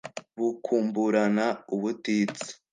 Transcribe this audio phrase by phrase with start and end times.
[0.37, 2.49] bukumburana ubutitsa